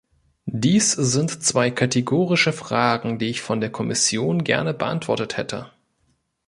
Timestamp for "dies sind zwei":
0.47-1.69